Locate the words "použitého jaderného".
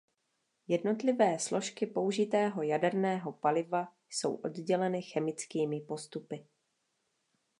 1.87-3.31